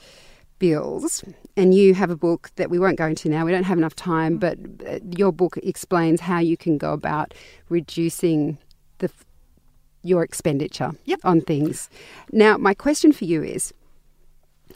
bills, 0.57 1.23
and 1.55 1.75
you 1.75 1.93
have 1.93 2.09
a 2.09 2.17
book 2.17 2.49
that 2.55 2.71
we 2.71 2.79
won't 2.79 2.97
go 2.97 3.05
into 3.05 3.29
now. 3.29 3.45
We 3.45 3.51
don't 3.51 3.65
have 3.65 3.77
enough 3.77 3.95
time, 3.95 4.39
but 4.39 4.57
uh, 4.87 4.97
your 5.15 5.31
book 5.31 5.57
explains 5.57 6.21
how 6.21 6.39
you 6.39 6.57
can 6.57 6.79
go 6.79 6.91
about 6.91 7.35
reducing 7.69 8.57
the 8.97 9.11
your 10.01 10.23
expenditure 10.23 10.93
yep. 11.05 11.19
on 11.23 11.41
things. 11.41 11.87
Now, 12.31 12.57
my 12.57 12.73
question 12.73 13.11
for 13.11 13.25
you 13.25 13.43
is 13.43 13.73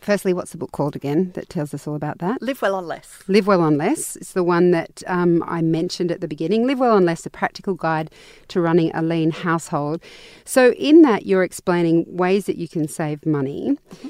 Firstly, 0.04 0.34
what's 0.34 0.52
the 0.52 0.58
book 0.58 0.74
called 0.74 0.98
again 0.98 1.32
that 1.34 1.48
tells 1.48 1.74
us 1.74 1.88
all 1.88 1.96
about 1.96 2.20
that? 2.20 2.42
Live 2.42 2.62
Well 2.62 2.76
on 2.76 2.86
Less. 2.88 3.24
Live 3.30 3.48
Well 3.48 3.62
on 3.62 3.78
Less. 3.78 4.18
It's 4.18 4.34
the 4.34 4.44
one 4.44 4.72
that 4.72 5.02
um, 5.08 5.42
I 5.48 5.62
mentioned 5.62 6.12
at 6.12 6.20
the 6.20 6.28
beginning. 6.28 6.68
Live 6.68 6.80
Well 6.80 6.94
on 6.94 7.06
Less, 7.06 7.26
a 7.26 7.30
practical 7.30 7.74
guide 7.74 8.12
to 8.50 8.60
running 8.60 8.94
a 8.94 9.02
lean 9.02 9.32
household. 9.32 10.04
So, 10.44 10.74
in 10.74 11.04
that, 11.04 11.26
you're 11.26 11.44
explaining 11.44 12.06
ways 12.18 12.48
that 12.48 12.58
you 12.58 12.68
can 12.68 12.90
save 12.90 13.26
money. 13.26 13.78
Mm-hmm. 13.96 14.10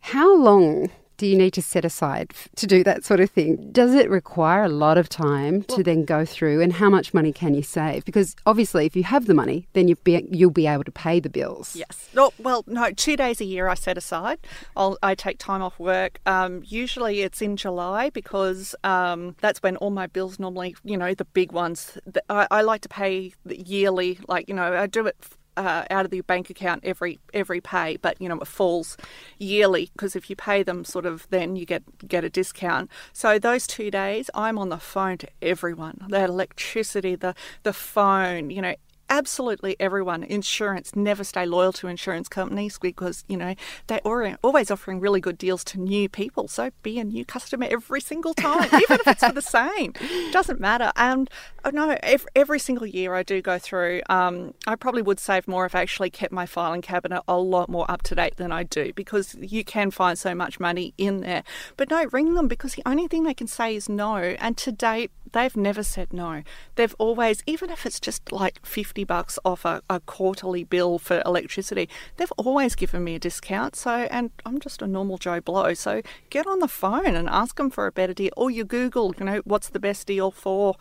How 0.00 0.36
long 0.36 0.90
do 1.16 1.26
you 1.26 1.36
need 1.36 1.52
to 1.52 1.62
set 1.62 1.84
aside 1.84 2.32
to 2.56 2.66
do 2.66 2.84
that 2.84 3.04
sort 3.04 3.20
of 3.20 3.30
thing? 3.30 3.70
Does 3.72 3.94
it 3.94 4.10
require 4.10 4.64
a 4.64 4.68
lot 4.68 4.98
of 4.98 5.08
time 5.08 5.62
to 5.64 5.82
then 5.82 6.04
go 6.04 6.24
through, 6.24 6.60
and 6.60 6.72
how 6.72 6.90
much 6.90 7.14
money 7.14 7.32
can 7.32 7.54
you 7.54 7.62
save? 7.62 8.04
Because 8.04 8.36
obviously, 8.46 8.86
if 8.86 8.96
you 8.96 9.04
have 9.04 9.26
the 9.26 9.34
money, 9.34 9.66
then 9.72 9.88
you'll 9.88 9.98
be 10.04 10.26
you'll 10.30 10.50
be 10.50 10.66
able 10.66 10.84
to 10.84 10.92
pay 10.92 11.20
the 11.20 11.28
bills. 11.28 11.76
Yes. 11.76 12.08
No, 12.14 12.32
well, 12.38 12.64
no. 12.66 12.90
Two 12.92 13.16
days 13.16 13.40
a 13.40 13.44
year 13.44 13.68
I 13.68 13.74
set 13.74 13.98
aside. 13.98 14.38
I'll, 14.76 14.98
I 15.02 15.14
take 15.14 15.38
time 15.38 15.62
off 15.62 15.78
work. 15.78 16.20
Um, 16.26 16.62
usually 16.64 17.22
it's 17.22 17.42
in 17.42 17.56
July 17.56 18.10
because 18.10 18.74
um, 18.84 19.36
that's 19.40 19.62
when 19.62 19.76
all 19.76 19.90
my 19.90 20.06
bills 20.06 20.38
normally, 20.38 20.76
you 20.84 20.96
know, 20.96 21.14
the 21.14 21.24
big 21.24 21.52
ones. 21.52 21.98
I, 22.28 22.46
I 22.50 22.62
like 22.62 22.82
to 22.82 22.88
pay 22.88 23.32
yearly. 23.48 24.18
Like 24.28 24.48
you 24.48 24.54
know, 24.54 24.76
I 24.76 24.86
do 24.86 25.06
it 25.06 25.16
uh, 25.56 25.84
out 25.90 26.04
of 26.04 26.10
the 26.10 26.20
bank 26.22 26.50
account 26.50 26.82
every 26.84 27.18
every 27.32 27.60
pay, 27.60 27.96
but 27.96 28.20
you 28.20 28.28
know 28.28 28.38
it 28.40 28.46
falls 28.46 28.96
yearly 29.38 29.90
because 29.92 30.16
if 30.16 30.28
you 30.30 30.36
pay 30.36 30.62
them 30.62 30.84
sort 30.84 31.06
of 31.06 31.26
then 31.30 31.56
you 31.56 31.66
get 31.66 31.82
get 32.06 32.24
a 32.24 32.30
discount. 32.30 32.90
So 33.12 33.38
those 33.38 33.66
two 33.66 33.90
days, 33.90 34.30
I'm 34.34 34.58
on 34.58 34.68
the 34.68 34.78
phone 34.78 35.18
to 35.18 35.28
everyone. 35.42 36.04
That 36.08 36.28
electricity, 36.28 37.14
the 37.14 37.34
the 37.62 37.72
phone, 37.72 38.50
you 38.50 38.62
know, 38.62 38.74
absolutely 39.10 39.76
everyone. 39.80 40.22
Insurance 40.22 40.94
never 40.94 41.24
stay 41.24 41.46
loyal 41.46 41.72
to 41.74 41.88
insurance 41.88 42.28
companies 42.28 42.78
because 42.78 43.24
you 43.28 43.36
know 43.36 43.54
they're 43.86 44.00
always 44.42 44.70
offering 44.70 45.00
really 45.00 45.20
good 45.20 45.38
deals 45.38 45.64
to 45.64 45.80
new 45.80 46.08
people. 46.08 46.48
So 46.48 46.70
be 46.82 46.98
a 46.98 47.04
new 47.04 47.24
customer 47.24 47.66
every 47.70 48.00
single 48.00 48.34
time 48.34 48.66
even 48.66 49.00
if 49.00 49.06
it's 49.06 49.24
for 49.24 49.32
the 49.32 49.42
same. 49.42 49.92
Doesn't 50.32 50.60
matter. 50.60 50.92
And 50.96 51.30
oh, 51.64 51.70
no 51.70 51.96
every, 52.02 52.28
every, 52.34 52.58
single 52.58 52.86
year 52.86 53.14
i 53.14 53.22
do 53.22 53.42
go 53.42 53.58
through 53.58 54.00
um, 54.08 54.54
i 54.66 54.74
probably 54.74 55.02
would 55.02 55.20
save 55.20 55.46
more 55.46 55.66
if 55.66 55.74
i 55.74 55.82
actually 55.82 56.08
kept 56.08 56.32
my 56.32 56.46
filing 56.46 56.80
cabinet 56.80 57.22
a 57.28 57.36
lot 57.36 57.68
more 57.68 57.88
up 57.90 58.02
to 58.02 58.14
date 58.14 58.36
than 58.36 58.50
i 58.50 58.62
do 58.62 58.92
because 58.94 59.36
you 59.40 59.62
can 59.62 59.90
find 59.90 60.18
so 60.18 60.34
much 60.34 60.60
money 60.60 60.94
in 60.98 61.20
there. 61.20 61.42
But 61.76 61.90
no 61.90 62.04
ring 62.12 62.34
them 62.34 62.48
because 62.48 62.74
the 62.74 62.82
only 62.86 63.08
thing 63.08 63.24
they 63.24 63.34
can 63.34 63.46
say 63.46 63.74
is 63.74 63.88
no. 63.88 64.16
And 64.16 64.56
to 64.58 64.72
date 64.72 65.10
they've 65.32 65.56
never 65.56 65.82
said 65.82 66.12
no 66.12 66.42
they've 66.76 66.94
always 66.98 67.42
even 67.46 67.70
if 67.70 67.84
it's 67.84 68.00
just 68.00 68.32
like 68.32 68.64
50 68.64 68.96
50 68.96 69.04
bucks 69.04 69.38
off 69.44 69.66
a, 69.66 69.82
a, 69.90 70.00
quarterly 70.00 70.64
bill 70.64 70.98
for 70.98 71.22
electricity, 71.26 71.86
they've 72.16 72.32
always 72.38 72.74
given 72.74 73.04
me 73.04 73.16
a 73.16 73.18
discount. 73.18 73.76
So, 73.76 73.90
and 73.90 74.30
I'm 74.46 74.58
just 74.58 74.80
a 74.80 74.86
normal 74.86 75.18
Joe 75.18 75.40
Blow. 75.40 75.74
So 75.74 76.00
get 76.30 76.46
on 76.46 76.60
the 76.60 76.68
phone 76.68 77.14
and 77.14 77.28
ask 77.28 77.56
them 77.56 77.68
for 77.68 77.86
a 77.86 77.92
better 77.92 78.14
deal. 78.14 78.30
Or 78.38 78.50
you 78.50 78.64
Google, 78.64 79.14
you 79.18 79.26
know, 79.26 79.42
what's 79.44 79.68
the 79.68 79.80
best 79.80 80.06
deal 80.06 80.30
for, 80.30 80.76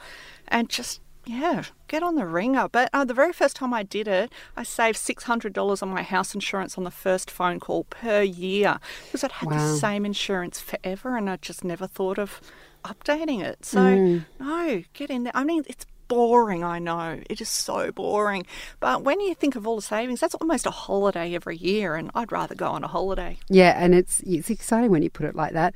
and 0.47 0.69
just 0.69 1.01
yeah, 1.25 1.63
get 1.89 2.03
on 2.03 2.15
the 2.15 2.25
ringer. 2.25 2.69
But 2.69 2.89
uh, 2.93 3.03
the 3.03 3.13
very 3.13 3.33
first 3.33 3.57
time 3.57 3.73
I 3.73 3.83
did 3.83 4.07
it, 4.07 4.31
I 4.55 4.63
saved 4.63 4.97
$600 4.97 5.83
on 5.83 5.89
my 5.89 6.03
house 6.03 6.33
insurance 6.33 6.77
on 6.77 6.85
the 6.85 6.91
first 6.91 7.29
phone 7.29 7.59
call 7.59 7.83
per 7.83 8.21
year 8.21 8.79
because 9.05 9.25
I'd 9.25 9.31
had 9.31 9.49
wow. 9.49 9.57
the 9.57 9.77
same 9.77 10.05
insurance 10.05 10.61
forever 10.61 11.17
and 11.17 11.29
I 11.29 11.35
just 11.35 11.65
never 11.65 11.87
thought 11.87 12.17
of 12.17 12.39
updating 12.85 13.43
it. 13.43 13.65
So, 13.65 13.79
mm. 13.79 14.25
no, 14.39 14.83
get 14.93 15.09
in 15.09 15.23
there. 15.23 15.35
I 15.35 15.43
mean, 15.43 15.63
it's 15.67 15.85
boring, 16.07 16.63
I 16.63 16.79
know. 16.79 17.19
It 17.29 17.41
is 17.41 17.49
so 17.49 17.91
boring. 17.91 18.45
But 18.79 19.03
when 19.03 19.19
you 19.19 19.35
think 19.35 19.55
of 19.55 19.67
all 19.67 19.75
the 19.75 19.81
savings, 19.81 20.19
that's 20.19 20.35
almost 20.35 20.65
a 20.65 20.71
holiday 20.71 21.35
every 21.35 21.57
year, 21.57 21.95
and 21.95 22.11
I'd 22.15 22.31
rather 22.31 22.55
go 22.55 22.67
on 22.67 22.83
a 22.83 22.87
holiday. 22.87 23.37
Yeah, 23.49 23.75
and 23.77 23.93
it's 23.93 24.21
it's 24.21 24.49
exciting 24.49 24.91
when 24.91 25.03
you 25.03 25.09
put 25.09 25.25
it 25.25 25.35
like 25.35 25.53
that. 25.53 25.75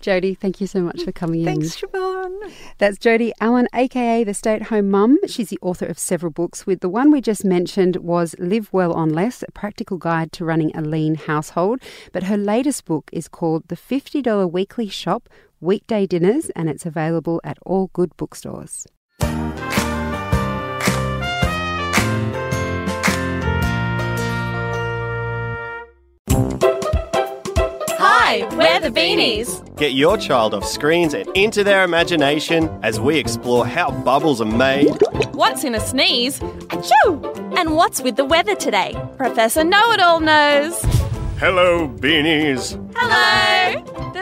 Jody, 0.00 0.32
thank 0.34 0.62
you 0.62 0.66
so 0.66 0.80
much 0.80 1.02
for 1.02 1.12
coming 1.12 1.44
Thanks, 1.44 1.82
in. 1.82 1.88
Thanks, 1.88 1.94
Siobhan. 1.94 2.52
That's 2.78 2.96
Jody 2.96 3.34
Allen, 3.38 3.68
aka 3.74 4.24
the 4.24 4.32
Stay 4.32 4.54
at 4.54 4.62
Home 4.64 4.90
Mum. 4.90 5.18
She's 5.26 5.50
the 5.50 5.58
author 5.60 5.84
of 5.84 5.98
several 5.98 6.32
books. 6.32 6.66
With 6.66 6.80
the 6.80 6.88
one 6.88 7.10
we 7.10 7.20
just 7.20 7.44
mentioned 7.44 7.96
was 7.96 8.34
Live 8.38 8.72
Well 8.72 8.94
on 8.94 9.10
Less, 9.10 9.42
a 9.46 9.52
practical 9.52 9.98
guide 9.98 10.32
to 10.32 10.44
running 10.44 10.74
a 10.74 10.80
lean 10.80 11.16
household. 11.16 11.82
But 12.12 12.24
her 12.24 12.38
latest 12.38 12.86
book 12.86 13.10
is 13.12 13.28
called 13.28 13.68
The 13.68 13.76
$50 13.76 14.50
Weekly 14.50 14.88
Shop 14.88 15.28
Weekday 15.62 16.06
Dinners, 16.06 16.48
and 16.56 16.70
it's 16.70 16.86
available 16.86 17.40
at 17.44 17.58
all 17.66 17.90
good 17.92 18.16
bookstores. 18.16 18.86
Hi, 27.98 28.48
we're 28.56 28.80
the 28.80 28.88
Beanies. 28.88 29.76
Get 29.76 29.92
your 29.92 30.16
child 30.16 30.54
off 30.54 30.64
screens 30.64 31.12
and 31.12 31.28
into 31.36 31.62
their 31.62 31.84
imagination 31.84 32.70
as 32.82 32.98
we 32.98 33.18
explore 33.18 33.66
how 33.66 33.90
bubbles 33.90 34.40
are 34.40 34.46
made. 34.46 34.96
What's 35.32 35.64
in 35.64 35.74
a 35.74 35.80
sneeze? 35.80 36.38
Achoo! 36.38 37.58
And 37.58 37.76
what's 37.76 38.00
with 38.00 38.16
the 38.16 38.24
weather 38.24 38.54
today? 38.54 38.94
Professor 39.18 39.62
Know 39.64 39.92
It 39.92 40.00
All 40.00 40.20
knows. 40.20 40.80
Hello, 41.38 41.88
Beanies. 41.88 42.78
Hello. 42.96 43.49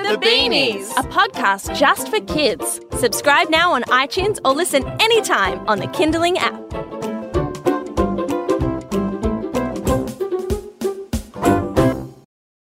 The, 0.09 0.17
Beanies, 0.17 0.91
a 0.93 1.03
podcast 1.03 1.79
just 1.79 2.09
for 2.09 2.19
kids. 2.21 2.81
Subscribe 2.99 3.51
now 3.51 3.73
on 3.73 3.83
iTunes 3.83 4.39
or 4.43 4.53
listen 4.53 4.83
anytime 5.03 5.59
on 5.69 5.81
the 5.81 5.87
Kinderling 5.89 6.37
app. 6.39 6.88